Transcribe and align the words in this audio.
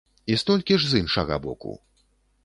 І 0.31 0.37
столькі 0.43 0.77
ж 0.83 0.87
з 0.93 1.01
іншага 1.01 1.37
боку. 1.43 1.75